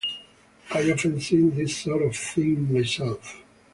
[0.71, 3.43] I've often seen this sort of thing myself.